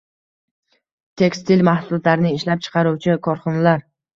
Tekstil 1.21 1.63
mahsulotlarini 1.69 2.35
ishlab 2.39 2.67
chiqaruvchi 2.69 3.19
korxonalar 3.29 3.89